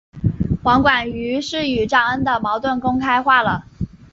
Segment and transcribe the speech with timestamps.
[0.63, 3.67] 黄绾于是与张璁的矛盾公开化了。